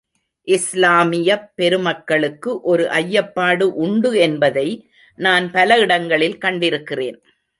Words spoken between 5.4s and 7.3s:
பல இடங்களில் கண்டிருக்கிறேன்.